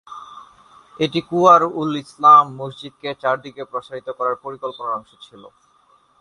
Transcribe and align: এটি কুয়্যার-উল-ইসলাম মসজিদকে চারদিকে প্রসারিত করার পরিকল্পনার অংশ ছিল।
এটি 0.99 1.19
কুয়্যার-উল-ইসলাম 1.29 2.43
মসজিদকে 2.59 3.09
চারদিকে 3.21 3.63
প্রসারিত 3.71 4.07
করার 4.17 4.35
পরিকল্পনার 4.43 4.97
অংশ 4.97 5.11
ছিল। 5.25 5.43